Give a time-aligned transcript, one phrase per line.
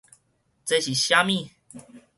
[0.65, 1.29] 這是啥物